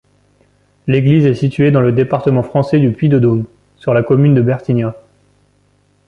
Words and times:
L'église 0.87 1.27
est 1.27 1.35
située 1.35 1.69
dans 1.69 1.81
le 1.81 1.91
département 1.91 2.41
français 2.41 2.79
du 2.79 2.91
Puy-de-Dôme, 2.91 3.45
sur 3.77 3.93
la 3.93 4.01
commune 4.01 4.33
de 4.33 4.41
Bertignat. 4.41 4.95